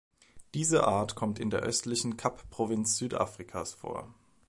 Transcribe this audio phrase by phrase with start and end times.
[0.55, 4.11] Diese Art kommt in der östlichen Kapprovinz Südafrikas vor.